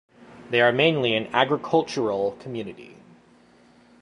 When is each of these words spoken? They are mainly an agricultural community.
They 0.49 0.61
are 0.61 0.71
mainly 0.71 1.13
an 1.15 1.27
agricultural 1.27 2.31
community. 2.39 2.97